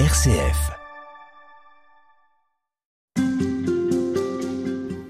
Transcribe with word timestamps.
RCF. 0.00 0.72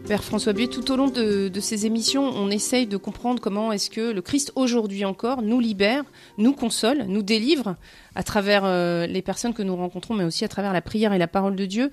Père 0.06 0.22
François 0.22 0.52
Buet, 0.52 0.66
tout 0.66 0.92
au 0.92 0.96
long 0.96 1.08
de, 1.08 1.48
de, 1.48 1.60
ces 1.60 1.86
émissions, 1.86 2.24
on 2.28 2.50
essaye 2.50 2.86
de 2.86 2.98
comprendre 2.98 3.40
comment 3.40 3.72
est-ce 3.72 3.88
que 3.88 4.12
le 4.12 4.20
Christ 4.20 4.52
aujourd'hui 4.56 5.06
encore 5.06 5.40
nous 5.40 5.58
libère, 5.58 6.04
nous 6.36 6.52
console, 6.52 7.04
nous 7.08 7.22
délivre 7.22 7.76
à 8.14 8.22
travers 8.22 8.64
euh, 8.64 9.06
les 9.06 9.22
personnes 9.22 9.54
que 9.54 9.62
nous 9.62 9.76
rencontrons, 9.76 10.14
mais 10.14 10.24
aussi 10.24 10.44
à 10.44 10.48
travers 10.48 10.72
la 10.72 10.82
prière 10.82 11.12
et 11.12 11.18
la 11.18 11.28
parole 11.28 11.56
de 11.56 11.66
Dieu. 11.66 11.90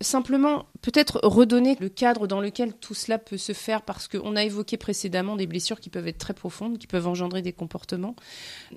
Simplement, 0.00 0.66
peut-être 0.82 1.20
redonner 1.22 1.76
le 1.80 1.88
cadre 1.88 2.26
dans 2.26 2.40
lequel 2.40 2.72
tout 2.72 2.94
cela 2.94 3.18
peut 3.18 3.36
se 3.36 3.52
faire, 3.52 3.82
parce 3.82 4.08
qu'on 4.08 4.36
a 4.36 4.44
évoqué 4.44 4.76
précédemment 4.76 5.36
des 5.36 5.46
blessures 5.46 5.80
qui 5.80 5.90
peuvent 5.90 6.08
être 6.08 6.18
très 6.18 6.34
profondes, 6.34 6.78
qui 6.78 6.86
peuvent 6.86 7.06
engendrer 7.06 7.42
des 7.42 7.52
comportements. 7.52 8.16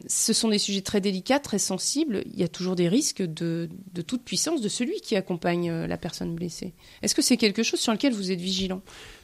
Ce 0.07 0.33
sont 0.33 0.49
des 0.49 0.59
sujets 0.59 0.81
très 0.81 1.01
délicats, 1.01 1.39
très 1.39 1.59
sensibles. 1.59 2.23
Il 2.33 2.39
y 2.39 2.43
a 2.43 2.47
toujours 2.47 2.75
des 2.75 2.87
risques 2.87 3.21
de, 3.21 3.69
de 3.93 4.01
toute 4.01 4.23
puissance 4.23 4.61
de 4.61 4.69
celui 4.69 5.01
qui 5.01 5.15
accompagne 5.15 5.69
euh, 5.69 5.87
la 5.87 5.97
personne 5.97 6.35
blessée. 6.35 6.73
Est-ce 7.01 7.15
que 7.15 7.21
c'est 7.21 7.37
quelque 7.37 7.63
chose 7.63 7.79
sur 7.79 7.91
lequel 7.91 8.13
vous 8.13 8.31
êtes 8.31 8.41
vigilant? 8.41 8.81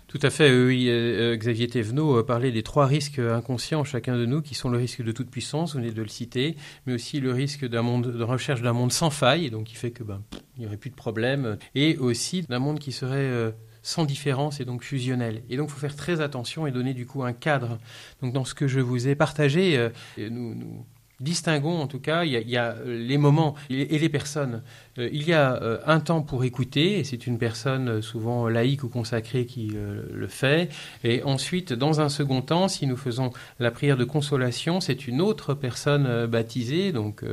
Tout 0.08 0.20
à 0.22 0.30
fait, 0.30 0.52
oui. 0.52 0.88
Euh, 0.90 1.36
Xavier 1.36 1.68
Thévenot 1.68 2.20
euh, 2.20 2.24
parlait 2.24 2.52
des 2.52 2.64
trois 2.64 2.86
risques 2.86 3.20
inconscients 3.20 3.84
chacun 3.84 4.16
de 4.16 4.26
nous, 4.26 4.42
qui 4.42 4.56
sont 4.56 4.70
le 4.70 4.78
risque 4.78 5.02
de 5.02 5.12
toute 5.12 5.30
puissance, 5.30 5.74
vous 5.74 5.80
venez 5.80 5.92
de 5.92 6.02
le 6.02 6.08
citer, 6.08 6.56
mais 6.86 6.94
aussi 6.94 7.20
le 7.20 7.34
risque 7.34 7.68
d'un 7.68 7.82
monde 7.82 8.08
de 8.08 8.24
recherche 8.24 8.62
d'un 8.62 8.74
monde 8.74 8.94
sans 8.94 9.10
faille, 9.10 9.50
donc 9.50 9.66
qui 9.66 9.76
fait 9.76 9.92
que 9.92 10.04
ben, 10.04 10.22
il 10.56 10.62
n'y 10.62 10.66
aurait 10.66 10.78
plus 10.78 10.90
de 10.90 10.96
problème, 10.96 11.58
et 11.76 11.98
aussi 11.98 12.44
d'un 12.44 12.60
monde 12.60 12.80
qui 12.80 12.94
serait 12.94 13.18
euh, 13.18 13.52
sans 13.82 14.06
différence 14.06 14.62
et 14.62 14.66
donc 14.66 14.84
fusionnel. 14.84 15.44
Et 15.50 15.58
donc, 15.58 15.68
il 15.70 15.74
faut 15.74 15.80
faire 15.80 15.96
très 15.96 16.22
attention 16.22 16.68
et 16.68 16.72
donner 16.72 16.94
du 16.94 17.06
coup 17.06 17.24
un 17.24 17.34
cadre. 17.34 17.78
Donc, 18.22 18.34
dans 18.34 18.46
ce 18.46 18.54
que 18.54 18.68
je 18.68 18.80
vous 18.80 19.08
ai 19.08 19.16
partagé, 19.16 19.90
nous 20.18 20.86
distinguons 21.20 21.80
en 21.80 21.88
tout 21.88 22.00
cas, 22.00 22.24
il 22.24 22.32
y 22.32 22.58
a, 22.58 22.76
les 22.86 23.18
moments 23.18 23.56
et 23.70 23.98
les 23.98 24.10
personnes. 24.10 24.62
Euh, 25.00 25.10
il 25.12 25.28
y 25.28 25.34
a 25.34 25.62
euh, 25.62 25.80
un 25.86 26.00
temps 26.00 26.22
pour 26.22 26.44
écouter, 26.44 27.00
et 27.00 27.04
c'est 27.04 27.28
une 27.28 27.38
personne 27.38 27.90
euh, 27.90 28.02
souvent 28.02 28.48
laïque 28.48 28.84
ou 28.84 28.90
consacrée 28.90 29.46
qui 29.46 29.68
le 29.68 30.28
fait. 30.28 30.70
Et 31.04 31.24
ensuite, 31.24 31.74
dans 31.74 32.02
un 32.02 32.10
second 32.10 32.42
temps, 32.42 32.68
si 32.68 32.88
nous 32.88 32.98
faisons 32.98 33.32
la 33.60 33.72
prière 33.72 33.98
de 33.98 34.04
consolation, 34.04 34.80
c'est 34.82 35.08
une 35.08 35.22
autre 35.22 35.54
personne 35.54 36.26
baptisée, 36.26 36.92
donc 36.92 37.24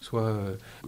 soit 0.00 0.36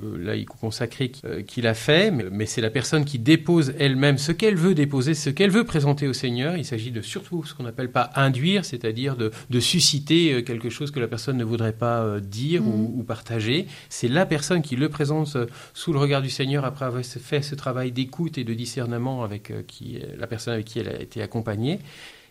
laïque 0.02 0.54
ou 0.54 0.58
consacrée 0.58 1.10
qui, 1.10 1.62
l'a 1.62 1.74
fait, 1.74 2.10
mais, 2.10 2.46
c'est 2.46 2.60
la 2.60 2.70
personne 2.70 3.04
qui 3.04 3.18
dépose 3.18 3.74
elle-même 3.78 4.18
ce 4.18 4.32
qu'elle 4.32 4.56
veut 4.56 4.74
déposer, 4.74 5.14
ce 5.14 5.30
qu'elle 5.30 5.50
veut 5.50 5.64
présenter 5.64 6.08
au 6.08 6.12
Seigneur. 6.12 6.56
Il 6.56 6.64
s'agit 6.64 6.90
de 6.90 7.00
surtout 7.00 7.44
ce 7.44 7.54
qu'on 7.54 7.64
n'appelle 7.64 7.90
pas 7.90 8.10
induire, 8.14 8.64
c'est-à-dire 8.64 9.16
de, 9.16 9.30
susciter 9.60 10.42
quelque 10.44 10.70
chose 10.70 10.90
que 10.90 11.00
la 11.00 11.08
personne 11.08 11.36
ne 11.36 11.44
voudrait 11.44 11.72
pas 11.72 12.20
ou, 12.58 12.62
mmh. 12.62 12.98
ou, 13.00 13.02
partager. 13.02 13.66
C'est 13.88 14.08
la 14.08 14.26
personne 14.26 14.62
qui 14.62 14.76
le 14.76 14.88
présente 14.88 15.36
sous 15.74 15.92
le 15.92 15.98
regard 15.98 16.22
du 16.22 16.30
Seigneur 16.30 16.64
après 16.64 16.84
avoir 16.84 17.04
fait 17.04 17.42
ce 17.42 17.54
travail 17.54 17.92
d'écoute 17.92 18.38
et 18.38 18.44
de 18.44 18.54
discernement 18.54 19.22
avec 19.22 19.50
euh, 19.50 19.62
qui, 19.66 19.98
la 20.16 20.26
personne 20.26 20.54
avec 20.54 20.66
qui 20.66 20.78
elle 20.78 20.88
a 20.88 21.00
été 21.00 21.22
accompagnée. 21.22 21.78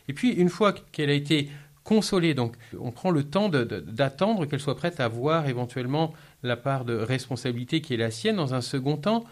Et 0.07 0.13
puis, 0.13 0.31
une 0.31 0.49
fois 0.49 0.73
qu'elle 0.91 1.09
a 1.09 1.13
été 1.13 1.49
consolée, 1.83 2.33
donc 2.33 2.55
on 2.79 2.91
prend 2.91 3.11
le 3.11 3.23
temps 3.23 3.49
d'attendre 3.49 4.45
qu'elle 4.45 4.59
soit 4.59 4.75
prête 4.75 4.99
à 4.99 5.07
voir 5.07 5.47
éventuellement 5.47 6.13
la 6.43 6.57
part 6.57 6.85
de 6.85 6.95
responsabilité 6.95 7.81
qui 7.81 7.93
est 7.93 7.97
la 7.97 8.11
sienne 8.11 8.35
dans 8.35 8.53
un 8.53 8.61
second 8.61 8.97
temps, 8.97 9.23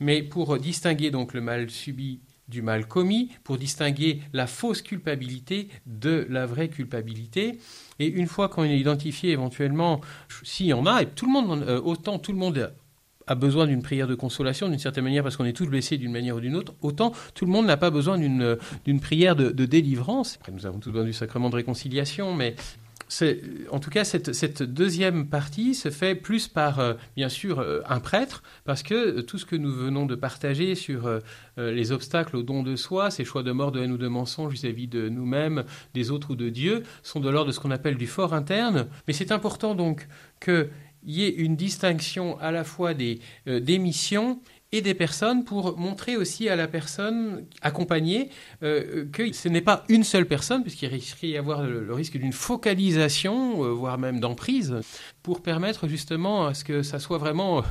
mais 0.00 0.22
pour 0.22 0.58
distinguer 0.58 1.10
donc 1.10 1.34
le 1.34 1.40
mal 1.40 1.70
subi 1.70 2.20
du 2.48 2.62
mal 2.62 2.86
commis, 2.86 3.30
pour 3.44 3.58
distinguer 3.58 4.20
la 4.32 4.46
fausse 4.46 4.82
culpabilité 4.82 5.68
de 5.86 6.26
la 6.30 6.46
vraie 6.46 6.68
culpabilité. 6.68 7.58
Et 7.98 8.06
une 8.06 8.26
fois 8.26 8.48
qu'on 8.48 8.62
a 8.62 8.66
identifié 8.66 9.32
éventuellement, 9.32 10.00
s'il 10.42 10.66
y 10.66 10.72
en 10.72 10.86
a, 10.86 11.02
et 11.02 11.06
tout 11.06 11.26
le 11.26 11.32
monde, 11.32 11.64
euh, 11.66 11.80
autant 11.80 12.18
tout 12.18 12.32
le 12.32 12.38
monde 12.38 12.72
a 13.26 13.34
besoin 13.34 13.66
d'une 13.66 13.82
prière 13.82 14.06
de 14.06 14.14
consolation 14.14 14.68
d'une 14.68 14.78
certaine 14.78 15.04
manière 15.04 15.22
parce 15.22 15.36
qu'on 15.36 15.44
est 15.44 15.52
tous 15.52 15.66
blessés 15.66 15.98
d'une 15.98 16.12
manière 16.12 16.36
ou 16.36 16.40
d'une 16.40 16.54
autre, 16.54 16.74
autant 16.80 17.12
tout 17.34 17.44
le 17.44 17.50
monde 17.50 17.66
n'a 17.66 17.76
pas 17.76 17.90
besoin 17.90 18.18
d'une, 18.18 18.56
d'une 18.84 19.00
prière 19.00 19.34
de, 19.34 19.50
délivrance. 19.64 20.36
Après, 20.40 20.52
nous 20.52 20.66
avons 20.66 20.78
tous 20.78 20.90
besoin 20.90 21.06
du 21.06 21.12
sacrement 21.12 21.50
de 21.50 21.56
réconciliation, 21.56 22.34
mais 22.34 22.54
en 23.70 23.78
tout 23.78 23.90
cas, 23.90 24.04
cette, 24.04 24.62
deuxième 24.62 25.28
partie 25.28 25.74
se 25.74 25.90
fait 25.90 26.14
plus 26.14 26.48
par, 26.48 26.80
euh, 26.80 26.94
bien 27.16 27.28
sûr, 27.28 27.60
euh, 27.60 27.80
un 27.88 28.00
prêtre, 28.00 28.42
parce 28.64 28.82
que 28.82 29.20
tout 29.20 29.38
ce 29.38 29.46
que 29.46 29.56
nous 29.56 29.72
venons 29.72 30.06
de 30.06 30.14
partager 30.14 30.74
sur 30.74 31.06
euh, 31.06 31.20
les 31.56 31.92
obstacles 31.92 32.36
au 32.36 32.42
don 32.42 32.62
de 32.62 32.74
soi, 32.74 33.10
ces 33.10 33.24
choix 33.24 33.42
de 33.42 33.52
mort, 33.52 33.72
de 33.72 33.80
haine 33.80 33.92
ou 33.92 33.98
de 33.98 34.08
mensonge 34.08 34.52
vis-à-vis 34.52 34.88
de 34.88 35.08
nous-mêmes, 35.08 35.64
des 35.94 36.10
autres 36.10 36.32
ou 36.32 36.36
de 36.36 36.48
Dieu, 36.48 36.82
sont 37.02 37.20
de 37.20 37.30
l'ordre 37.30 37.48
de 37.48 37.52
ce 37.52 37.60
qu'on 37.60 37.70
appelle 37.70 37.96
du 37.96 38.06
fort 38.06 38.34
interne. 38.34 38.88
Mais 39.06 39.12
c'est 39.12 39.32
important 39.32 39.74
donc 39.74 40.08
que 40.40 40.68
il 41.06 41.14
y 41.14 41.24
ait 41.24 41.30
une 41.30 41.56
distinction 41.56 42.38
à 42.40 42.50
la 42.50 42.64
fois 42.64 42.92
des, 42.92 43.20
euh, 43.46 43.60
missions 43.78 44.40
et 44.72 44.80
des 44.80 44.94
personnes 44.94 45.44
pour 45.44 45.78
montrer 45.78 46.16
aussi 46.16 46.48
à 46.48 46.56
la 46.56 46.68
personne 46.68 47.46
accompagnée 47.62 48.30
euh, 48.62 49.06
que 49.12 49.32
ce 49.32 49.48
n'est 49.48 49.60
pas 49.60 49.84
une 49.88 50.04
seule 50.04 50.26
personne, 50.26 50.62
puisqu'il 50.62 50.88
risquerait 50.88 51.28
d'y 51.28 51.36
avoir 51.36 51.62
le, 51.62 51.92
risque 51.92 52.16
d'une 52.16 52.32
focalisation, 52.32 53.64
euh, 53.64 53.68
voire 53.68 53.98
même 53.98 54.20
d'emprise, 54.20 54.76
pour 55.22 55.42
permettre 55.42 55.88
justement 55.88 56.46
à 56.46 56.54
ce 56.54 56.64
que 56.64 56.82
ça 56.82 56.98
soit 56.98 57.18
vraiment 57.18 57.62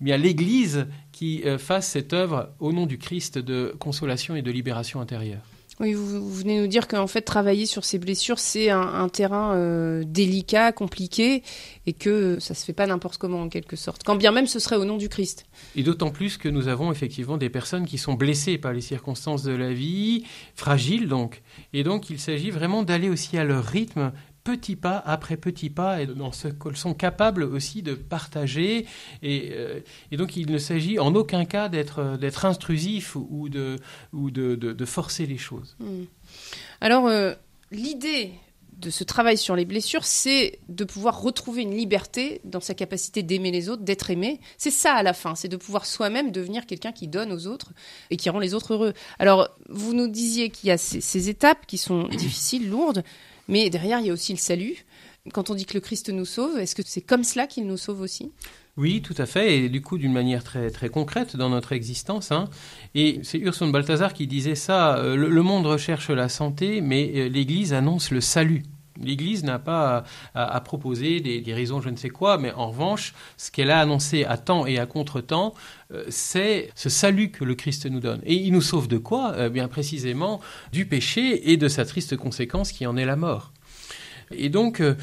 bien 0.00 0.16
l'Église 0.16 0.86
qui 1.12 1.42
fasse 1.58 1.88
cette 1.88 2.12
œuvre 2.12 2.54
au 2.58 2.72
nom 2.72 2.86
du 2.86 2.98
Christ 2.98 3.38
de 3.38 3.74
consolation 3.78 4.34
et 4.34 4.42
de 4.42 4.50
libération 4.50 5.00
intérieure. 5.00 5.49
Oui, 5.80 5.94
vous, 5.94 6.30
venez 6.30 6.60
nous 6.60 6.66
dire 6.66 6.86
qu'en 6.86 7.06
fait, 7.06 7.22
travailler 7.22 7.64
sur 7.64 7.86
ces 7.86 7.98
blessures, 7.98 8.38
c'est 8.38 8.68
un, 8.68 9.08
terrain 9.08 9.54
euh, 9.54 10.04
délicat, 10.06 10.72
compliqué, 10.72 11.42
et 11.86 11.94
que 11.94 12.38
ça 12.38 12.52
se 12.52 12.66
fait 12.66 12.74
pas 12.74 12.86
n'importe 12.86 13.16
comment, 13.16 13.40
en 13.40 13.48
quelque 13.48 13.76
sorte. 13.76 14.02
Quand 14.04 14.14
bien 14.14 14.30
même 14.30 14.46
ce 14.46 14.58
serait 14.58 14.76
au 14.76 14.84
nom 14.84 14.98
du 14.98 15.08
Christ. 15.08 15.46
Et 15.76 15.82
d'autant 15.82 16.10
plus 16.10 16.36
que 16.36 16.50
nous 16.50 16.68
avons 16.68 16.92
effectivement 16.92 17.38
des 17.38 17.48
personnes 17.48 17.86
qui 17.86 17.96
sont 17.96 18.12
blessées 18.12 18.58
par 18.58 18.74
les 18.74 18.82
circonstances 18.82 19.42
de 19.42 19.52
la 19.52 19.72
vie, 19.72 20.24
fragiles 20.54 21.08
donc. 21.08 21.40
Et 21.72 21.82
donc, 21.82 22.10
il 22.10 22.20
s'agit 22.20 22.50
vraiment 22.50 22.82
d'aller 22.82 23.08
aussi 23.08 23.38
à 23.38 23.44
leur 23.44 23.64
rythme 23.64 24.12
petit 24.44 24.76
pas 24.76 25.02
après 25.04 25.36
petit 25.36 25.70
pas 25.70 26.02
et 26.02 26.06
dans 26.06 26.32
ce 26.32 26.48
qu'elles 26.48 26.76
sont 26.76 26.94
capables 26.94 27.42
aussi 27.42 27.82
de 27.82 27.94
partager. 27.94 28.86
Et, 29.22 29.50
euh, 29.52 29.80
et 30.10 30.16
donc 30.16 30.36
il 30.36 30.50
ne 30.50 30.58
s'agit 30.58 30.98
en 30.98 31.14
aucun 31.14 31.44
cas 31.44 31.68
d'être, 31.68 32.16
d'être 32.18 32.44
intrusif 32.44 33.16
ou, 33.16 33.48
de, 33.48 33.76
ou 34.12 34.30
de, 34.30 34.54
de, 34.54 34.84
forcer 34.84 35.26
les 35.26 35.38
choses. 35.38 35.76
Hmm. 35.78 36.04
Alors 36.80 37.06
euh, 37.06 37.34
l'idée 37.70 38.32
de 38.80 38.90
ce 38.90 39.04
travail 39.04 39.36
sur 39.36 39.56
les 39.56 39.64
blessures, 39.64 40.04
c'est 40.04 40.58
de 40.68 40.84
pouvoir 40.84 41.20
retrouver 41.20 41.62
une 41.62 41.74
liberté 41.74 42.40
dans 42.44 42.60
sa 42.60 42.74
capacité 42.74 43.22
d'aimer 43.22 43.50
les 43.50 43.68
autres, 43.68 43.82
d'être 43.82 44.10
aimé. 44.10 44.40
C'est 44.56 44.70
ça 44.70 44.94
à 44.94 45.02
la 45.02 45.12
fin, 45.12 45.34
c'est 45.34 45.48
de 45.48 45.56
pouvoir 45.56 45.84
soi-même 45.84 46.32
devenir 46.32 46.66
quelqu'un 46.66 46.92
qui 46.92 47.06
donne 47.06 47.30
aux 47.32 47.46
autres 47.46 47.72
et 48.10 48.16
qui 48.16 48.30
rend 48.30 48.38
les 48.38 48.54
autres 48.54 48.74
heureux. 48.74 48.94
Alors, 49.18 49.50
vous 49.68 49.92
nous 49.92 50.08
disiez 50.08 50.50
qu'il 50.50 50.68
y 50.68 50.72
a 50.72 50.78
ces 50.78 51.28
étapes 51.28 51.66
qui 51.66 51.78
sont 51.78 52.08
difficiles, 52.08 52.68
lourdes. 52.68 53.04
Mais 53.50 53.68
derrière, 53.68 53.98
il 53.98 54.06
y 54.06 54.10
a 54.10 54.12
aussi 54.12 54.32
le 54.32 54.38
salut. 54.38 54.86
Quand 55.34 55.50
on 55.50 55.54
dit 55.54 55.66
que 55.66 55.74
le 55.74 55.80
Christ 55.80 56.08
nous 56.08 56.24
sauve, 56.24 56.58
est-ce 56.58 56.74
que 56.74 56.82
c'est 56.84 57.02
comme 57.02 57.24
cela 57.24 57.46
qu'il 57.46 57.66
nous 57.66 57.76
sauve 57.76 58.00
aussi? 58.00 58.32
Oui, 58.76 59.02
tout 59.02 59.14
à 59.18 59.26
fait, 59.26 59.58
et 59.58 59.68
du 59.68 59.82
coup 59.82 59.98
d'une 59.98 60.12
manière 60.12 60.42
très 60.44 60.70
très 60.70 60.88
concrète 60.88 61.36
dans 61.36 61.50
notre 61.50 61.72
existence. 61.72 62.32
Hein. 62.32 62.48
Et 62.94 63.20
c'est 63.24 63.38
Urson 63.38 63.68
Balthazar 63.68 64.14
qui 64.14 64.26
disait 64.26 64.54
ça. 64.54 64.96
Euh, 64.96 65.16
le, 65.16 65.42
monde 65.42 65.66
recherche 65.66 66.08
la 66.08 66.28
santé, 66.28 66.80
mais 66.80 67.12
euh, 67.16 67.28
l'Église 67.28 67.74
annonce 67.74 68.10
le 68.12 68.20
salut. 68.20 68.62
L'Église 69.02 69.44
n'a 69.44 69.58
pas 69.58 70.04
à, 70.34 70.60
proposer 70.60 71.20
des, 71.20 71.54
raisons 71.54 71.80
je 71.80 71.88
ne 71.88 71.96
sais 71.96 72.10
quoi, 72.10 72.38
mais 72.38 72.52
en 72.52 72.68
revanche, 72.68 73.14
ce 73.36 73.50
qu'elle 73.50 73.70
a 73.70 73.80
annoncé 73.80 74.24
à 74.24 74.36
temps 74.36 74.66
et 74.66 74.78
à 74.78 74.86
contre-temps, 74.86 75.54
euh, 75.92 76.04
c'est 76.08 76.70
ce 76.74 76.88
salut 76.88 77.30
que 77.30 77.44
le 77.44 77.54
Christ 77.54 77.86
nous 77.86 78.00
donne. 78.00 78.20
Et 78.24 78.34
il 78.34 78.52
nous 78.52 78.62
sauve 78.62 78.88
de 78.88 78.98
quoi 78.98 79.32
euh, 79.32 79.48
Bien 79.48 79.68
précisément 79.68 80.40
du 80.72 80.86
péché 80.86 81.50
et 81.50 81.56
de 81.56 81.68
sa 81.68 81.84
triste 81.84 82.16
conséquence 82.16 82.72
qui 82.72 82.86
en 82.86 82.96
est 82.96 83.04
la 83.04 83.16
mort. 83.16 83.52
Et 84.30 84.48
donc, 84.48 84.80
euh, 84.80 84.94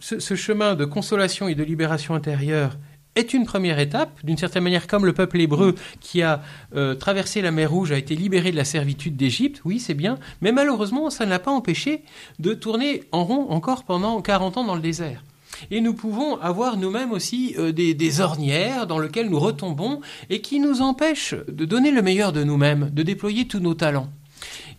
ce 0.00 0.34
chemin 0.34 0.74
de 0.74 0.84
consolation 0.84 1.46
et 1.46 1.54
de 1.54 1.62
libération 1.62 2.16
intérieure 2.16 2.76
est 3.14 3.34
une 3.34 3.44
première 3.44 3.78
étape, 3.78 4.10
d'une 4.24 4.36
certaine 4.36 4.64
manière 4.64 4.86
comme 4.86 5.04
le 5.04 5.12
peuple 5.12 5.40
hébreu 5.40 5.74
qui 6.00 6.22
a 6.22 6.42
euh, 6.74 6.94
traversé 6.94 7.42
la 7.42 7.50
mer 7.50 7.70
Rouge 7.70 7.92
a 7.92 7.98
été 7.98 8.14
libéré 8.14 8.50
de 8.50 8.56
la 8.56 8.64
servitude 8.64 9.16
d'Égypte, 9.16 9.60
oui 9.64 9.78
c'est 9.78 9.94
bien, 9.94 10.18
mais 10.40 10.52
malheureusement 10.52 11.10
ça 11.10 11.24
ne 11.24 11.30
l'a 11.30 11.38
pas 11.38 11.50
empêché 11.50 12.02
de 12.38 12.54
tourner 12.54 13.04
en 13.12 13.24
rond 13.24 13.46
encore 13.50 13.84
pendant 13.84 14.20
40 14.20 14.56
ans 14.58 14.64
dans 14.64 14.74
le 14.74 14.80
désert. 14.80 15.22
Et 15.70 15.80
nous 15.80 15.94
pouvons 15.94 16.40
avoir 16.40 16.76
nous-mêmes 16.76 17.12
aussi 17.12 17.54
euh, 17.58 17.72
des, 17.72 17.94
des, 17.94 18.20
ornières 18.20 18.86
dans 18.86 18.98
lesquelles 18.98 19.28
nous 19.28 19.38
retombons 19.38 20.00
et 20.30 20.40
qui 20.40 20.58
nous 20.58 20.80
empêchent 20.80 21.34
de 21.46 21.64
donner 21.64 21.90
le 21.90 22.02
meilleur 22.02 22.32
de 22.32 22.42
nous-mêmes, 22.42 22.90
de 22.90 23.02
déployer 23.02 23.46
tous 23.46 23.60
nos 23.60 23.74
talents. 23.74 24.08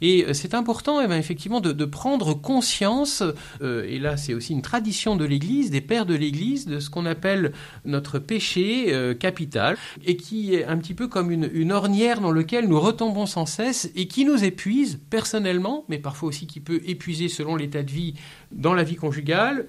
Et 0.01 0.25
euh, 0.25 0.33
c'est 0.33 0.53
important, 0.53 1.01
eh 1.01 1.07
ben, 1.07 1.17
effectivement, 1.17 1.61
de, 1.61 1.85
prendre 1.85 2.33
conscience, 2.33 3.23
euh, 3.61 3.85
et 3.87 3.99
là 3.99 4.17
c'est 4.17 4.33
aussi 4.33 4.53
une 4.53 4.61
tradition 4.61 5.15
de 5.15 5.25
l'Église, 5.25 5.69
des 5.69 5.81
pères 5.81 6.05
de 6.05 6.15
l'Église, 6.15 6.65
de 6.65 6.79
ce 6.79 6.89
qu'on 6.89 7.05
appelle 7.05 7.53
notre 7.85 8.19
péché 8.19 8.93
euh, 8.93 9.13
capital, 9.13 9.77
et 10.05 10.15
qui 10.17 10.55
est 10.55 10.65
un 10.65 10.77
petit 10.77 10.93
peu 10.93 11.07
comme 11.07 11.31
une, 11.31 11.49
une 11.53 11.71
ornière 11.71 12.21
dans 12.21 12.31
laquelle 12.31 12.67
nous 12.67 12.79
retombons 12.79 13.25
sans 13.25 13.45
cesse 13.45 13.91
et 13.95 14.07
qui 14.07 14.25
nous 14.25 14.43
épuise 14.43 14.99
personnellement, 15.09 15.85
mais 15.89 15.99
parfois 15.99 16.29
aussi 16.29 16.47
qui 16.47 16.59
peut 16.59 16.81
épuiser 16.85 17.27
selon 17.27 17.55
l'état 17.55 17.83
de 17.83 17.91
vie 17.91 18.13
dans 18.51 18.73
la 18.73 18.83
vie 18.83 18.95
conjugale, 18.95 19.67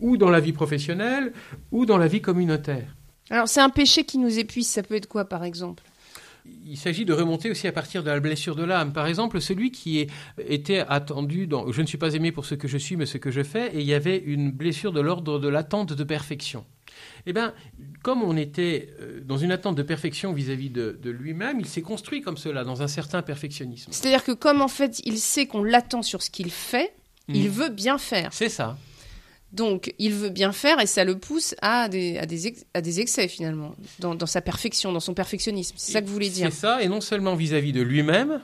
ou 0.00 0.16
dans 0.16 0.30
la 0.30 0.40
vie 0.40 0.52
professionnelle, 0.52 1.32
ou 1.72 1.86
dans 1.86 1.98
la 1.98 2.08
vie 2.08 2.20
communautaire. 2.20 2.94
Alors 3.30 3.48
c'est 3.48 3.60
un 3.60 3.70
péché 3.70 4.04
qui 4.04 4.18
nous 4.18 4.38
épuise, 4.38 4.68
ça 4.68 4.82
peut 4.82 4.94
être 4.94 5.08
quoi 5.08 5.24
par 5.24 5.44
exemple? 5.44 5.82
Il 6.66 6.76
s'agit 6.76 7.04
de 7.04 7.12
remonter 7.12 7.50
aussi 7.50 7.66
à 7.66 7.72
partir 7.72 8.02
de 8.02 8.10
la 8.10 8.20
blessure 8.20 8.54
de 8.56 8.64
l'âme. 8.64 8.92
Par 8.92 9.06
exemple, 9.06 9.40
celui 9.40 9.70
qui 9.70 10.06
était 10.46 10.84
attendu 10.88 11.46
dans 11.46 11.70
Je 11.72 11.80
ne 11.82 11.86
suis 11.86 11.98
pas 11.98 12.14
aimé 12.14 12.32
pour 12.32 12.44
ce 12.46 12.54
que 12.54 12.68
je 12.68 12.78
suis, 12.78 12.96
mais 12.96 13.06
ce 13.06 13.18
que 13.18 13.30
je 13.30 13.42
fais, 13.42 13.74
et 13.74 13.80
il 13.80 13.86
y 13.86 13.94
avait 13.94 14.18
une 14.18 14.50
blessure 14.50 14.92
de 14.92 15.00
l'ordre 15.00 15.38
de 15.38 15.48
l'attente 15.48 15.92
de 15.92 16.04
perfection. 16.04 16.64
Eh 17.26 17.32
bien, 17.32 17.54
comme 18.02 18.22
on 18.22 18.36
était 18.36 18.90
euh, 19.00 19.20
dans 19.24 19.36
une 19.38 19.50
attente 19.50 19.74
de 19.76 19.82
perfection 19.82 20.32
vis-à-vis 20.32 20.70
de, 20.70 20.98
de 21.02 21.10
lui-même, 21.10 21.58
il 21.60 21.66
s'est 21.66 21.82
construit 21.82 22.20
comme 22.20 22.36
cela, 22.36 22.62
dans 22.62 22.82
un 22.82 22.88
certain 22.88 23.22
perfectionnisme. 23.22 23.90
C'est-à-dire 23.92 24.22
que 24.22 24.32
comme 24.32 24.60
en 24.62 24.68
fait 24.68 25.00
il 25.04 25.18
sait 25.18 25.46
qu'on 25.46 25.64
l'attend 25.64 26.02
sur 26.02 26.22
ce 26.22 26.30
qu'il 26.30 26.50
fait, 26.50 26.92
il 27.28 27.46
Mm. 27.48 27.52
veut 27.52 27.68
bien 27.70 27.98
faire. 27.98 28.28
C'est 28.32 28.50
ça. 28.50 28.76
Donc, 29.54 29.94
il 30.00 30.12
veut 30.12 30.30
bien 30.30 30.50
faire 30.50 30.80
et 30.80 30.86
ça 30.86 31.04
le 31.04 31.16
pousse 31.16 31.54
à 31.62 31.88
des, 31.88 32.18
à 32.18 32.26
des, 32.26 32.52
à 32.74 32.80
des 32.80 33.00
excès 33.00 33.28
finalement, 33.28 33.76
dans, 34.00 34.16
dans 34.16 34.26
sa 34.26 34.40
perfection, 34.40 34.92
dans 34.92 34.98
son 35.00 35.14
perfectionnisme. 35.14 35.76
C'est 35.78 35.92
ça 35.92 36.02
que 36.02 36.06
vous 36.08 36.12
voulez 36.12 36.28
dire. 36.28 36.50
C'est 36.50 36.58
ça, 36.58 36.82
et 36.82 36.88
non 36.88 37.00
seulement 37.00 37.36
vis-à-vis 37.36 37.72
de 37.72 37.80
lui-même, 37.80 38.40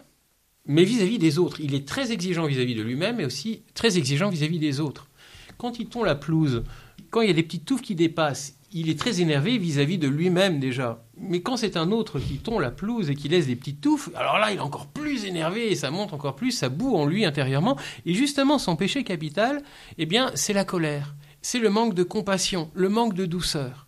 mais 0.67 0.85
vis-à-vis 0.85 1.19
des 1.19 1.39
autres. 1.39 1.61
Il 1.61 1.75
est 1.75 1.87
très 1.87 2.13
exigeant 2.13 2.47
vis-à-vis 2.47 2.77
de 2.77 2.83
lui-même, 2.83 3.17
mais 3.17 3.25
aussi 3.25 3.63
très 3.75 3.99
exigeant 3.99 4.31
vis-à-vis 4.31 4.61
des 4.61 4.79
autres. 4.79 5.09
Quand 5.61 5.79
il 5.79 5.89
tond 5.89 6.05
la 6.05 6.15
pelouse, 6.15 6.65
quand 7.11 7.21
il 7.21 7.29
y 7.29 7.31
a 7.31 7.35
des 7.35 7.43
petites 7.43 7.67
touffes 7.67 7.83
qui 7.83 7.95
dépassent, 7.95 8.55
il 8.73 8.89
est 8.89 8.99
très 8.99 9.21
énervé 9.21 9.59
vis-à-vis 9.59 9.99
de 9.99 10.09
lui-même 10.09 10.59
déjà. 10.59 11.05
Mais 11.19 11.43
quand 11.43 11.59
c'est 11.59 11.77
un 11.77 11.91
autre 11.91 12.19
qui 12.19 12.39
tond 12.39 12.59
la 12.59 12.71
pelouse 12.71 13.11
et 13.11 13.15
qui 13.15 13.29
laisse 13.29 13.47
des 13.47 13.57
petites 13.57 13.83
touffes, 13.83 14.09
alors 14.17 14.39
là, 14.39 14.53
il 14.53 14.57
est 14.57 14.61
encore 14.61 14.87
plus 14.87 15.27
énervé 15.27 15.71
et 15.71 15.75
ça 15.75 15.91
monte 15.91 16.15
encore 16.15 16.35
plus, 16.35 16.53
ça 16.53 16.71
boue 16.71 16.97
en 16.97 17.05
lui 17.05 17.27
intérieurement. 17.27 17.77
Et 18.07 18.15
justement, 18.15 18.57
son 18.57 18.75
péché 18.75 19.05
capital, 19.05 19.63
eh 19.99 20.07
bien, 20.07 20.31
c'est 20.35 20.55
la 20.55 20.65
colère. 20.65 21.15
C'est 21.43 21.59
le 21.59 21.69
manque 21.69 21.93
de 21.93 22.05
compassion, 22.05 22.71
le 22.73 22.89
manque 22.89 23.13
de 23.13 23.27
douceur. 23.27 23.87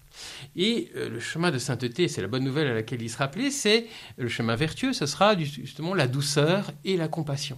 Et 0.56 0.90
euh, 0.94 1.08
le 1.08 1.20
chemin 1.20 1.50
de 1.50 1.56
sainteté, 1.56 2.06
c'est 2.06 2.20
la 2.20 2.28
bonne 2.28 2.44
nouvelle 2.44 2.66
à 2.66 2.74
laquelle 2.74 3.00
il 3.00 3.08
se 3.08 3.16
rappelait, 3.16 3.50
c'est 3.50 3.86
le 4.19 4.28
chemin 4.28 4.56
vertueux, 4.56 4.92
ce 4.92 5.06
sera 5.06 5.38
justement 5.38 5.94
la 5.94 6.06
douceur 6.06 6.70
et 6.84 6.98
la 6.98 7.08
compassion. 7.08 7.56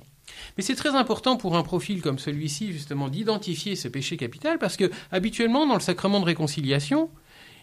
Mais 0.56 0.62
c'est 0.62 0.74
très 0.74 0.94
important 0.94 1.36
pour 1.36 1.56
un 1.56 1.62
profil 1.62 2.02
comme 2.02 2.18
celui-ci, 2.18 2.72
justement, 2.72 3.08
d'identifier 3.08 3.76
ce 3.76 3.88
péché 3.88 4.16
capital, 4.16 4.58
parce 4.58 4.76
que 4.76 4.90
habituellement, 5.10 5.66
dans 5.66 5.74
le 5.74 5.80
sacrement 5.80 6.20
de 6.20 6.26
réconciliation, 6.26 7.10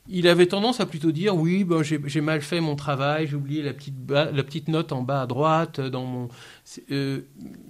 il 0.10 0.28
avait 0.28 0.48
tendance 0.48 0.80
à 0.80 0.86
plutôt 0.86 1.12
dire 1.12 1.36
oui, 1.36 1.64
ben, 1.64 1.84
j'ai 1.84 2.22
mal 2.22 2.42
fait 2.42 2.60
mon 2.60 2.76
travail, 2.76 3.28
j'ai 3.28 3.36
oublié 3.36 3.62
la 3.62 3.74
petite, 3.74 3.96
la 4.10 4.44
petite 4.44 4.68
note 4.68 4.92
en 4.92 5.04
bas 5.04 5.22
à 5.22 5.28
droite, 5.28 5.80
dans 5.80 6.06
mon, 6.06 6.30
euh, 6.92 7.22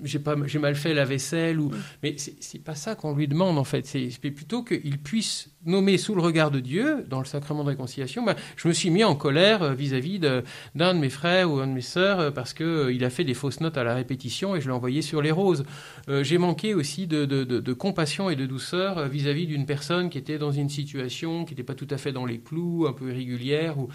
j'ai 0.04 0.20
pas, 0.20 0.36
j'ai 0.46 0.60
mal 0.60 0.76
fait 0.76 0.94
la 0.94 1.06
vaisselle, 1.06 1.60
ou, 1.60 1.72
mais 2.04 2.16
c'est 2.18 2.64
pas 2.64 2.76
ça 2.76 2.96
qu'on 2.96 3.16
lui 3.16 3.28
demande 3.28 3.58
en 3.58 3.64
fait. 3.64 3.86
C'est 3.86 4.10
plutôt 4.32 4.64
qu'il 4.64 4.98
puisse 5.00 5.50
nommer 5.66 5.98
sous 5.98 6.16
le 6.16 6.22
regard 6.22 6.50
de 6.52 6.60
Dieu, 6.60 7.06
dans 7.08 7.20
le 7.20 7.26
sacrement 7.26 7.64
de 7.64 7.70
réconciliation, 7.70 8.24
ben, 8.24 8.36
je 8.56 8.68
me 8.68 8.74
suis 8.74 8.90
mis 8.90 9.04
en 9.04 9.16
colère 9.16 9.62
euh, 9.62 9.74
vis-à-vis 9.74 10.20
d'un 10.20 10.94
de 10.94 11.00
mes 11.00 11.10
frères 11.10 11.52
ou 11.52 11.60
un 11.60 11.68
de 11.68 11.74
mes 11.74 11.82
sœurs 11.82 12.20
euh, 12.20 12.32
parce 12.32 12.54
que 12.54 12.64
euh, 12.64 12.94
il 12.94 13.04
a 13.06 13.10
fait 13.12 13.24
des 13.24 13.36
fausses 13.36 13.60
notes 13.62 13.78
à 13.78 13.84
la 13.84 13.94
répétition 13.94 14.56
et 14.56 14.62
je 14.62 14.68
l'ai 14.68 14.74
envoyé 14.74 15.02
sur 15.04 15.22
les 15.22 15.30
roses. 15.32 15.64
Euh, 16.10 16.24
j'ai 16.24 16.40
manqué 16.40 16.74
aussi 16.74 17.06
de, 17.06 17.26
de- 17.26 17.44
de- 17.44 17.74
compassion 17.74 18.30
et 18.30 18.36
de 18.36 18.46
douceur 18.46 19.08
vis-à-vis 19.08 19.48
d'une 19.48 19.66
personne 19.66 20.10
qui 20.10 20.18
était 20.18 20.38
dans 20.38 20.52
une 20.52 20.70
situation 20.70 21.46
qui 21.46 21.54
n'était 21.54 21.64
pas 21.64 21.76
tout 21.76 21.88
à 21.90 21.98
fait 21.98 22.12
dans 22.12 22.26
les 22.26 22.40
clous, 22.40 22.86
un 22.88 22.94
peu 22.94 23.10
irrégulière. 23.12 23.78
Ou... 23.78 23.88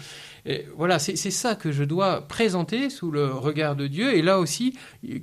Et 0.45 0.65
voilà, 0.77 0.99
c'est 0.99 1.15
ça 1.15 1.55
que 1.55 1.71
je 1.71 1.83
dois 1.83 2.27
présenter 2.27 2.89
sous 2.89 3.11
le 3.11 3.25
regard 3.27 3.75
de 3.75 3.87
Dieu. 3.87 4.15
Et 4.15 4.21
là 4.21 4.39
aussi, 4.39 4.73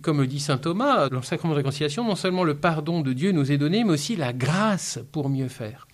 comme 0.02 0.20
le 0.20 0.26
dit 0.26 0.40
saint 0.40 0.58
Thomas, 0.58 1.08
dans 1.08 1.16
le 1.16 1.22
sacrement 1.22 1.52
de 1.52 1.58
réconciliation, 1.58 2.04
non 2.04 2.16
seulement 2.16 2.44
le 2.44 2.54
pardon 2.54 3.00
de 3.00 3.12
Dieu 3.12 3.32
nous 3.32 3.52
est 3.52 3.58
donné, 3.58 3.84
mais 3.84 3.92
aussi 3.92 4.16
la 4.16 4.32
grâce 4.32 4.98
pour 5.12 5.28
mieux 5.28 5.48
faire. 5.48 5.86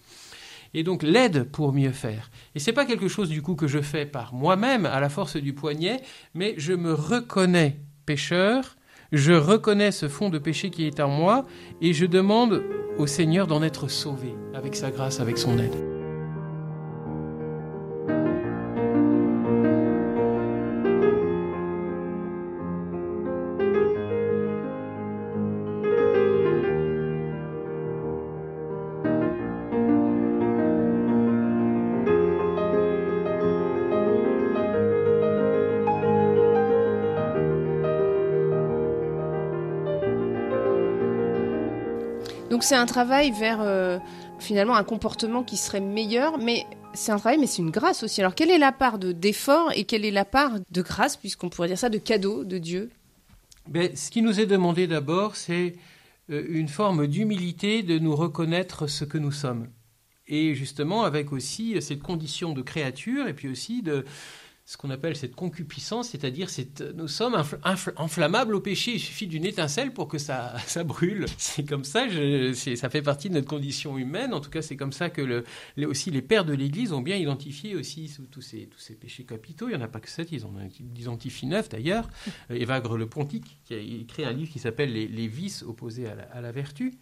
Et 0.73 0.85
donc 0.85 1.03
l'aide 1.03 1.51
pour 1.51 1.73
mieux 1.73 1.93
faire. 1.93 2.31
Et 2.55 2.61
c'est 2.61 2.73
pas 2.73 2.85
quelque 2.85 3.09
chose 3.09 3.29
du 3.29 3.43
coup 3.43 3.55
que 3.57 3.67
je 3.67 3.81
fais 3.81 4.07
par 4.07 4.35
moi-même 4.35 4.87
à 4.87 5.01
la 5.01 5.09
force 5.09 5.37
du 5.37 5.53
poignet, 5.53 6.01
mais 6.35 6.55
je 6.59 6.73
me 6.73 6.95
reconnais 6.95 7.81
pécheur, 8.07 8.77
je 9.13 9.33
reconnais 9.33 9.91
ce 9.91 10.09
fond 10.09 10.29
de 10.29 10.39
péché 10.39 10.71
qui 10.71 10.87
est 10.87 11.01
en 11.01 11.09
moi 11.09 11.45
et 11.81 11.93
je 11.93 12.07
demande 12.07 12.63
au 12.99 13.07
Seigneur 13.07 13.47
d'en 13.47 13.63
être 13.63 13.89
sauvé 13.89 14.35
avec 14.55 14.77
sa 14.77 14.91
grâce, 14.91 15.21
avec 15.21 15.39
son 15.39 15.59
aide. 15.59 15.90
Donc 42.51 42.65
c'est 42.65 42.75
un 42.75 42.87
travail 42.87 43.31
vers 43.31 43.61
euh, 43.61 43.99
finalement 44.41 44.75
un 44.75 44.83
comportement 44.83 45.45
qui 45.45 45.57
serait 45.57 45.81
meilleur, 45.81 46.39
mais 46.39 46.67
c'est 46.95 47.13
un 47.13 47.19
travail, 47.19 47.39
mais 47.39 47.47
c'est 47.47 47.63
une 47.63 47.71
grâce 47.71 48.03
aussi. 48.03 48.21
Alors 48.21 48.35
quelle 48.35 48.51
est 48.51 48.59
la 48.59 48.73
part 48.73 48.99
de 48.99 49.13
d'effort 49.13 49.71
et 49.75 49.85
quelle 49.85 50.05
est 50.05 50.11
la 50.11 50.25
part 50.25 50.55
de 50.69 50.83
grâce, 50.83 51.17
puisqu'on 51.17 51.49
pourrait 51.49 51.69
dire 51.69 51.79
ça, 51.79 51.89
de 51.89 51.99
cadeau 51.99 52.45
de 52.45 52.59
Dieu? 52.59 52.91
Ben, 53.69 53.95
ce 53.95 54.11
qui 54.11 54.21
nous 54.21 54.41
est 54.41 54.47
demandé 54.47 54.89
d'abord, 54.89 55.37
c'est 55.37 55.77
euh, 56.31 56.45
une 56.49 56.69
forme 56.69 57.07
d'humilité 57.07 57.85
de 57.85 58.01
nous 58.01 58.17
reconnaître 58.17 58.89
ce 58.89 59.05
que 59.05 59.19
nous 59.19 59.33
sommes. 59.33 59.69
Et 60.27 60.55
justement, 60.55 61.05
avec 61.05 61.33
aussi 61.33 61.81
cette 61.81 62.03
condition 62.03 62.53
de 62.53 62.63
créature, 62.63 63.29
et 63.29 63.35
puis 63.35 63.49
aussi 63.49 63.83
de 63.83 64.05
ce 64.71 64.77
qu'on 64.77 64.91
appelle 64.91 65.17
cette 65.17 65.35
concupiscence, 65.35 66.11
c'est-à-dire 66.11 66.49
cette- 66.49 66.95
nous 66.95 67.09
sommes 67.09 67.35
infl- 67.35 67.59
infl- 67.63 67.93
inflammables 67.97 68.55
au 68.55 68.61
péché. 68.61 68.93
Il 68.93 69.01
suffit 69.01 69.27
d'une 69.27 69.45
étincelle 69.45 69.93
pour 69.93 70.07
que 70.07 70.17
ça, 70.17 70.55
ça 70.69 70.85
brûle. 70.85 71.27
C'est 71.39 71.65
comme 71.69 71.83
ça, 71.83 72.07
je- 72.09 72.53
ça 72.77 72.89
fait 72.89 73.03
partie 73.03 73.29
de 73.31 73.35
notre 73.35 73.49
condition 73.49 73.99
humaine. 73.99 74.33
En 74.33 74.39
tout 74.39 74.49
cas, 74.49 74.63
c'est 74.63 74.77
comme 74.77 74.93
ça 74.93 75.11
que 75.11 75.23
le, 75.23 75.43
les- 75.77 75.87
aussi 75.87 76.13
les 76.13 76.23
pères 76.23 76.45
de 76.45 76.53
l'Église 76.53 76.93
ont 76.93 77.01
bien 77.01 77.17
identifié 77.17 77.75
aussi 77.75 78.15
tous 78.31 78.43
ces, 78.43 78.67
tous 78.69 78.79
ces 78.79 78.95
péchés 78.95 79.25
capitaux. 79.25 79.67
Il 79.69 79.71
n'y 79.73 79.77
en 79.77 79.81
a 79.85 79.89
pas 79.89 79.99
que 79.99 80.09
sept, 80.09 80.31
ils 80.31 80.45
en 80.47 80.53
ils 80.79 81.01
identifient 81.01 81.47
neuf 81.47 81.69
d'ailleurs. 81.69 82.09
Euh, 82.51 82.55
Évagre 82.55 82.97
le 82.97 83.07
Pontique, 83.07 83.59
qui 83.65 83.75
a 83.75 83.79
écrit 83.79 84.25
un 84.25 84.33
livre 84.33 84.53
qui 84.53 84.61
s'appelle 84.61 84.93
les, 84.93 85.09
Les 85.09 85.27
vices 85.27 85.63
opposés 85.65 86.07
à 86.07 86.15
la, 86.15 86.23
à 86.33 86.41
la 86.41 86.53
vertu. 86.53 86.95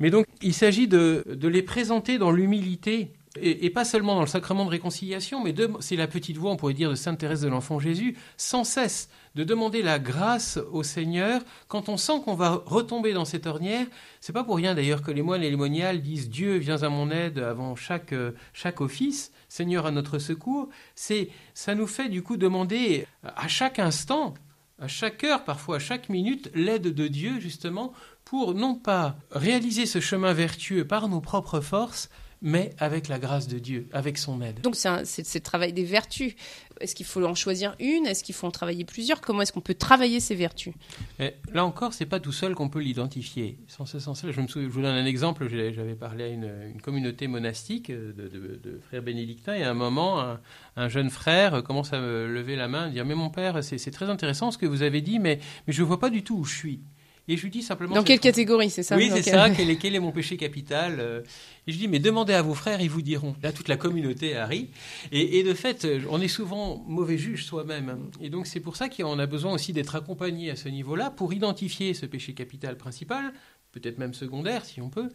Mais 0.00 0.10
donc, 0.10 0.26
il 0.42 0.52
s'agit 0.52 0.86
de, 0.86 1.24
de 1.28 1.48
les 1.48 1.62
présenter 1.62 2.18
dans 2.18 2.30
l'humilité, 2.30 3.10
et, 3.40 3.70
pas 3.70 3.84
seulement 3.84 4.14
dans 4.14 4.20
le 4.22 4.26
sacrement 4.26 4.64
de 4.64 4.70
réconciliation, 4.70 5.42
mais 5.42 5.54
c'est 5.80 5.96
la 5.96 6.06
petite 6.06 6.36
voix, 6.36 6.50
on 6.50 6.56
pourrait 6.56 6.74
dire, 6.74 6.90
de 6.90 6.94
Sainte 6.94 7.18
Thérèse 7.18 7.42
de 7.42 7.48
l'Enfant 7.48 7.78
Jésus, 7.78 8.16
sans 8.36 8.64
cesse 8.64 9.08
de 9.34 9.44
demander 9.44 9.82
la 9.82 9.98
grâce 9.98 10.58
au 10.72 10.82
Seigneur 10.82 11.42
quand 11.68 11.88
on 11.88 11.96
sent 11.96 12.20
qu'on 12.24 12.34
va 12.34 12.62
retomber 12.64 13.12
dans 13.12 13.24
cette 13.24 13.46
ornière. 13.46 13.86
C'est 14.20 14.32
pas 14.32 14.44
pour 14.44 14.56
rien 14.56 14.74
d'ailleurs 14.74 15.02
que 15.02 15.10
les 15.10 15.22
moines 15.22 15.42
et 15.42 15.50
les 15.50 15.56
moniales 15.56 16.02
disent 16.02 16.30
Dieu 16.30 16.56
viens 16.56 16.82
à 16.82 16.88
mon 16.88 17.10
aide 17.10 17.38
avant 17.38 17.76
chaque, 17.76 18.12
euh, 18.12 18.32
chaque 18.52 18.80
office, 18.80 19.32
Seigneur 19.48 19.86
à 19.86 19.90
notre 19.90 20.18
secours. 20.18 20.68
C'est, 20.94 21.28
ça 21.54 21.74
nous 21.74 21.86
fait 21.86 22.08
du 22.08 22.22
coup 22.22 22.36
demander 22.36 23.06
à 23.22 23.48
chaque 23.48 23.78
instant 23.78 24.34
à 24.78 24.88
chaque 24.88 25.24
heure, 25.24 25.44
parfois 25.44 25.76
à 25.76 25.78
chaque 25.78 26.08
minute, 26.08 26.50
l'aide 26.54 26.94
de 26.94 27.08
Dieu, 27.08 27.40
justement, 27.40 27.92
pour 28.24 28.54
non 28.54 28.74
pas 28.74 29.16
réaliser 29.30 29.86
ce 29.86 30.00
chemin 30.00 30.32
vertueux 30.32 30.86
par 30.86 31.08
nos 31.08 31.20
propres 31.20 31.60
forces, 31.60 32.10
mais 32.42 32.70
avec 32.78 33.08
la 33.08 33.18
grâce 33.18 33.48
de 33.48 33.58
Dieu, 33.58 33.88
avec 33.92 34.18
son 34.18 34.40
aide. 34.42 34.60
Donc 34.60 34.74
c'est 34.76 35.34
le 35.34 35.40
travail 35.40 35.72
des 35.72 35.84
vertus. 35.84 36.34
Est-ce 36.80 36.94
qu'il 36.94 37.06
faut 37.06 37.24
en 37.24 37.34
choisir 37.34 37.74
une? 37.80 38.06
Est-ce 38.06 38.22
qu'il 38.22 38.34
faut 38.34 38.46
en 38.46 38.50
travailler 38.50 38.84
plusieurs? 38.84 39.22
Comment 39.22 39.40
est-ce 39.40 39.52
qu'on 39.52 39.62
peut 39.62 39.74
travailler 39.74 40.20
ces 40.20 40.34
vertus? 40.34 40.74
Et 41.18 41.32
là 41.54 41.64
encore, 41.64 41.94
c'est 41.94 42.04
pas 42.04 42.20
tout 42.20 42.32
seul 42.32 42.54
qu'on 42.54 42.68
peut 42.68 42.80
l'identifier. 42.80 43.56
Sans 43.66 43.86
ce 43.86 43.98
sens-là, 43.98 44.30
je, 44.32 44.40
me 44.42 44.46
souviens- 44.46 44.68
je 44.68 44.72
vous 44.74 44.82
donne 44.82 44.94
un 44.94 45.06
exemple. 45.06 45.48
J'avais 45.48 45.94
parlé 45.94 46.24
à 46.24 46.28
une, 46.28 46.50
une 46.74 46.80
communauté 46.82 47.28
monastique 47.28 47.90
de, 47.90 48.12
de- 48.12 48.60
de 48.62 48.80
frères 48.86 49.02
bénédictins, 49.02 49.54
et 49.54 49.62
à 49.62 49.70
un 49.70 49.74
moment, 49.74 50.20
un, 50.20 50.38
un 50.76 50.88
jeune 50.90 51.08
frère 51.08 51.62
commence 51.62 51.94
à 51.94 52.00
me 52.00 52.26
lever 52.26 52.56
la 52.56 52.68
main, 52.68 52.88
et 52.88 52.92
dire 52.92 53.06
Mais 53.06 53.14
mon 53.14 53.30
père, 53.30 53.64
c'est 53.64 53.90
très 53.90 54.10
intéressant 54.10 54.50
ce 54.50 54.58
que 54.58 54.66
vous 54.66 54.82
avez 54.82 55.00
dit, 55.00 55.18
mais, 55.18 55.40
mais 55.66 55.72
je 55.72 55.82
vois 55.82 55.98
pas 55.98 56.10
du 56.10 56.22
tout 56.22 56.36
où 56.36 56.44
je 56.44 56.54
suis. 56.54 56.80
Et 57.28 57.36
je 57.36 57.42
lui 57.42 57.50
dis 57.50 57.62
simplement. 57.62 57.94
Dans 57.94 58.04
quelle 58.04 58.20
catégorie 58.20 58.70
c'est 58.70 58.82
ça 58.82 58.96
Oui, 58.96 59.10
c'est 59.12 59.22
ça. 59.22 59.50
Quel 59.56 59.70
est, 59.70 59.76
quel 59.76 59.94
est 59.94 60.00
mon 60.00 60.12
péché 60.12 60.36
capital 60.36 60.96
euh, 61.00 61.22
Et 61.66 61.72
je 61.72 61.78
dis, 61.78 61.88
mais 61.88 61.98
demandez 61.98 62.34
à 62.34 62.42
vos 62.42 62.54
frères, 62.54 62.80
ils 62.80 62.90
vous 62.90 63.02
diront. 63.02 63.34
Là, 63.42 63.52
toute 63.52 63.68
la 63.68 63.76
communauté 63.76 64.36
a 64.36 64.46
ri. 64.46 64.70
Et, 65.10 65.38
et 65.38 65.42
de 65.42 65.54
fait, 65.54 65.84
euh, 65.84 66.00
on 66.10 66.20
est 66.20 66.28
souvent 66.28 66.84
mauvais 66.86 67.18
juge 67.18 67.44
soi-même. 67.44 68.10
Et 68.20 68.30
donc, 68.30 68.46
c'est 68.46 68.60
pour 68.60 68.76
ça 68.76 68.88
qu'on 68.88 69.18
a 69.18 69.26
besoin 69.26 69.52
aussi 69.52 69.72
d'être 69.72 69.96
accompagné 69.96 70.50
à 70.50 70.56
ce 70.56 70.68
niveau-là 70.68 71.10
pour 71.10 71.32
identifier 71.32 71.94
ce 71.94 72.06
péché 72.06 72.34
capital 72.34 72.76
principal, 72.76 73.32
peut-être 73.80 73.98
même 73.98 74.14
secondaire 74.14 74.64
si 74.64 74.80
on 74.80 74.88
peut, 74.88 75.08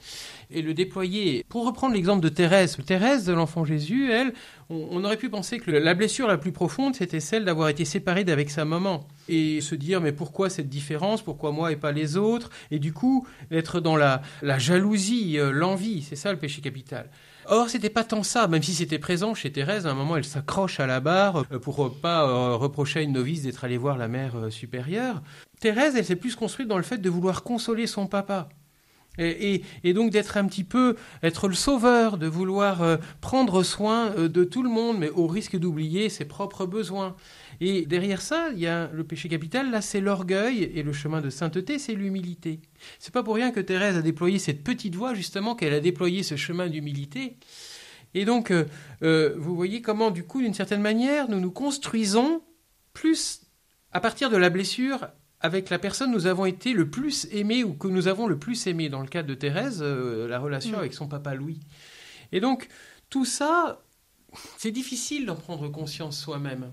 et 0.51 0.61
le 0.61 0.73
déployer. 0.73 1.45
Pour 1.49 1.65
reprendre 1.65 1.95
l'exemple 1.95 2.21
de 2.21 2.29
Thérèse, 2.29 2.77
Thérèse 2.85 3.25
de 3.25 3.33
l'enfant 3.33 3.65
Jésus, 3.65 4.11
elle, 4.11 4.33
on, 4.69 5.03
aurait 5.03 5.17
pu 5.17 5.29
penser 5.29 5.59
que 5.59 5.71
la 5.71 5.93
blessure 5.93 6.27
la 6.27 6.37
plus 6.37 6.51
profonde, 6.51 6.95
c'était 6.95 7.19
celle 7.19 7.45
d'avoir 7.45 7.69
été 7.69 7.85
séparée 7.85 8.23
d'avec 8.23 8.49
sa 8.49 8.65
maman. 8.65 9.07
Et 9.27 9.61
se 9.61 9.75
dire, 9.75 10.01
mais 10.01 10.11
pourquoi 10.11 10.49
cette 10.49 10.69
différence? 10.69 11.21
Pourquoi 11.21 11.51
moi 11.51 11.71
et 11.71 11.75
pas 11.75 11.91
les 11.91 12.17
autres? 12.17 12.49
Et 12.69 12.79
du 12.79 12.93
coup, 12.93 13.27
être 13.51 13.79
dans 13.79 13.95
la, 13.95 14.21
la 14.41 14.59
jalousie, 14.59 15.39
euh, 15.39 15.51
l'envie, 15.51 16.01
c'est 16.01 16.15
ça 16.15 16.31
le 16.31 16.39
péché 16.39 16.61
capital. 16.61 17.09
Or, 17.47 17.69
c'était 17.69 17.89
pas 17.89 18.03
tant 18.03 18.23
ça, 18.23 18.47
même 18.47 18.61
si 18.61 18.73
c'était 18.73 18.99
présent 18.99 19.33
chez 19.33 19.51
Thérèse. 19.51 19.87
À 19.87 19.91
un 19.91 19.93
moment, 19.93 20.17
elle 20.17 20.25
s'accroche 20.25 20.79
à 20.79 20.87
la 20.87 20.99
barre 20.99 21.43
euh, 21.51 21.59
pour 21.59 21.93
pas 21.99 22.27
euh, 22.27 22.55
reprocher 22.55 22.99
à 22.99 23.01
une 23.01 23.13
novice 23.13 23.43
d'être 23.43 23.63
allée 23.63 23.77
voir 23.77 23.97
la 23.97 24.07
mère 24.07 24.37
euh, 24.37 24.49
supérieure. 24.49 25.21
Thérèse, 25.59 25.95
elle 25.95 26.05
s'est 26.05 26.15
plus 26.15 26.35
construite 26.35 26.67
dans 26.67 26.77
le 26.77 26.83
fait 26.83 26.99
de 26.99 27.09
vouloir 27.09 27.43
consoler 27.43 27.87
son 27.87 28.07
papa. 28.07 28.49
Et, 29.17 29.61
donc 29.93 30.09
d'être 30.09 30.37
un 30.37 30.45
petit 30.45 30.63
peu, 30.63 30.95
être 31.21 31.49
le 31.49 31.53
sauveur, 31.53 32.17
de 32.17 32.27
vouloir 32.27 32.97
prendre 33.19 33.61
soin 33.61 34.11
de 34.11 34.43
tout 34.45 34.63
le 34.63 34.69
monde, 34.69 34.99
mais 34.99 35.09
au 35.09 35.27
risque 35.27 35.57
d'oublier 35.57 36.07
ses 36.07 36.23
propres 36.23 36.65
besoins. 36.65 37.17
Et 37.63 37.85
derrière 37.85 38.21
ça, 38.21 38.49
il 38.53 38.59
y 38.59 38.65
a 38.65 38.89
le 38.91 39.03
péché 39.03 39.29
capital, 39.29 39.69
là 39.69 39.81
c'est 39.81 40.01
l'orgueil, 40.01 40.63
et 40.63 40.81
le 40.81 40.91
chemin 40.93 41.21
de 41.21 41.29
sainteté, 41.29 41.77
c'est 41.77 41.93
l'humilité. 41.93 42.59
C'est 42.97 43.13
pas 43.13 43.21
pour 43.21 43.35
rien 43.35 43.51
que 43.51 43.59
Thérèse 43.59 43.95
a 43.95 44.01
déployé 44.01 44.39
cette 44.39 44.63
petite 44.63 44.95
voie, 44.95 45.13
justement, 45.13 45.53
qu'elle 45.53 45.73
a 45.75 45.79
déployé 45.79 46.23
ce 46.23 46.35
chemin 46.35 46.67
d'humilité. 46.67 47.37
Et 48.15 48.25
donc, 48.25 48.49
euh, 48.49 48.65
euh, 49.03 49.35
vous 49.37 49.55
voyez 49.55 49.83
comment, 49.83 50.09
du 50.09 50.23
coup, 50.23 50.41
d'une 50.41 50.55
certaine 50.55 50.81
manière, 50.81 51.29
nous 51.29 51.39
nous 51.39 51.51
construisons 51.51 52.41
plus 52.93 53.43
à 53.91 53.99
partir 53.99 54.31
de 54.31 54.37
la 54.37 54.49
blessure 54.49 55.07
avec 55.39 55.69
la 55.69 55.79
personne 55.79 56.11
nous 56.11 56.27
avons 56.27 56.45
été 56.45 56.73
le 56.73 56.89
plus 56.89 57.27
aimé 57.31 57.63
ou 57.63 57.73
que 57.73 57.87
nous 57.87 58.07
avons 58.07 58.27
le 58.27 58.37
plus 58.37 58.67
aimé. 58.67 58.89
Dans 58.89 59.01
le 59.01 59.07
cas 59.07 59.23
de 59.23 59.33
Thérèse, 59.33 59.79
euh, 59.81 60.27
la 60.27 60.39
relation 60.39 60.77
mm. 60.77 60.79
avec 60.79 60.93
son 60.93 61.07
papa 61.07 61.35
Louis. 61.35 61.59
Et 62.31 62.39
donc, 62.39 62.67
tout 63.09 63.25
ça, 63.25 63.83
c'est 64.57 64.71
difficile 64.71 65.25
d'en 65.25 65.35
prendre 65.35 65.67
conscience 65.69 66.19
soi-même. 66.19 66.71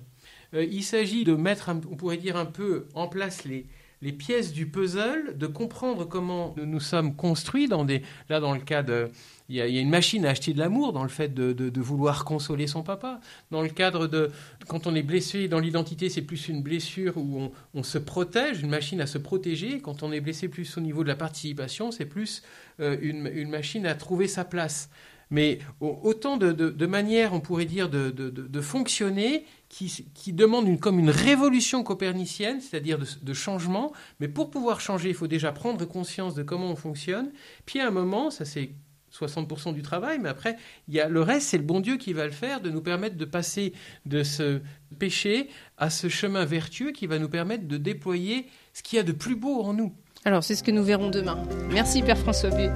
Euh, 0.55 0.65
il 0.65 0.83
s'agit 0.83 1.25
de 1.25 1.35
mettre, 1.35 1.71
on 1.71 1.97
pourrait 1.97 2.17
dire 2.17 2.37
un 2.37 2.47
peu 2.47 2.87
en 2.95 3.09
place 3.09 3.45
les, 3.45 3.67
pièces 4.13 4.53
du 4.53 4.67
puzzle, 4.67 5.37
de 5.37 5.47
comprendre 5.47 6.05
comment 6.05 6.55
nous 6.57 6.67
nous 6.67 6.81
sommes 6.81 7.17
construits 7.17 7.69
dans 7.69 7.85
des, 7.85 8.03
là 8.29 8.41
dans 8.41 8.55
le 8.55 8.61
cas 8.61 8.83
de, 8.83 9.11
il 9.49 9.57
y, 9.57 9.61
a, 9.63 9.67
une 9.67 9.89
machine 9.89 10.27
à 10.27 10.31
acheter 10.31 10.53
de 10.53 10.59
l'amour 10.59 10.93
dans 10.93 11.03
le 11.03 11.09
fait 11.09 11.33
de, 11.33 11.81
vouloir 11.81 12.27
consoler 12.27 12.67
son 12.67 12.83
papa. 12.83 13.19
Dans 13.51 13.63
le 13.63 13.71
cadre 13.71 14.07
de, 14.07 14.31
quand 14.67 14.87
on 14.87 14.95
est 14.95 15.03
blessé 15.03 15.49
dans 15.49 15.59
l'identité, 15.59 16.11
c'est 16.11 16.23
plus 16.23 16.49
une 16.49 16.63
blessure 16.63 17.17
où 17.17 17.51
on, 17.73 17.83
se 17.83 17.97
protège, 17.97 18.61
une 18.61 18.69
machine 18.69 19.01
à 19.01 19.07
se 19.07 19.17
protéger. 19.17 19.81
Quand 19.81 20.03
on 20.03 20.13
est 20.13 20.21
blessé 20.21 20.49
plus 20.49 20.77
au 20.77 20.83
niveau 20.83 21.03
de 21.03 21.09
la 21.09 21.17
participation, 21.17 21.91
c'est 21.91 22.05
plus 22.05 22.43
euh, 22.81 22.99
une, 23.01 23.49
machine 23.49 23.87
à 23.87 23.95
trouver 23.95 24.29
sa 24.29 24.45
place 24.45 24.91
mais 25.31 25.59
autant 25.81 26.39
de, 26.39 26.87
manières, 26.87 27.35
on 27.35 27.41
pourrait 27.41 27.67
dire, 27.67 27.91
de, 27.91 28.61
fonctionner 28.63 29.45
qui, 29.69 30.33
demandent 30.33 30.67
une, 30.67 30.79
comme 30.79 30.99
une 30.99 31.11
révolution 31.11 31.83
copernicienne, 31.83 32.61
c'est-à-dire 32.61 32.99
de, 32.99 33.35
changement. 33.35 33.93
Mais 34.21 34.29
pour 34.29 34.51
pouvoir 34.51 34.81
changer, 34.81 35.11
il 35.11 35.15
faut 35.15 35.27
déjà 35.27 35.53
prendre 35.53 35.85
conscience 35.85 36.35
de 36.35 36.43
comment 36.43 36.71
on 36.71 36.77
fonctionne. 36.77 37.31
Puis 37.67 37.81
à 37.81 37.87
un 37.87 37.91
moment, 37.91 38.31
ça 38.31 38.45
c'est 38.45 38.71
60% 39.13 39.75
du 39.75 39.83
travail, 39.83 40.19
mais 40.19 40.29
après, 40.29 40.57
il 40.89 40.95
y 40.95 41.01
a 41.01 41.09
le 41.09 41.23
reste, 41.23 41.49
c'est 41.49 41.59
le 41.59 41.65
bon 41.65 41.81
Dieu 41.81 41.97
qui 41.97 42.13
va 42.13 42.25
le 42.25 42.33
faire, 42.33 42.61
de 42.61 42.71
nous 42.71 42.83
permettre 42.83 43.17
de 43.17 43.25
passer 43.25 43.73
de 44.07 44.23
ce 44.23 44.61
péché 44.99 45.49
à 45.77 45.91
ce 45.91 46.09
chemin 46.09 46.45
vertueux 46.45 46.93
qui 46.93 47.07
va 47.07 47.19
nous 47.19 47.29
permettre 47.29 47.67
de 47.67 47.77
déployer 47.77 48.47
ce 48.73 48.83
qu'il 48.83 48.97
y 48.97 49.01
a 49.01 49.05
de 49.05 49.13
plus 49.13 49.37
beau 49.37 49.63
en 49.63 49.75
nous. 49.75 49.95
Alors, 50.25 50.45
c'est 50.45 50.55
ce 50.55 50.63
que 50.63 50.71
nous 50.71 50.83
verrons 50.83 51.11
demain. 51.11 51.43
Merci, 51.71 52.03
Père 52.03 52.19
François 52.19 52.51
B. 52.51 52.69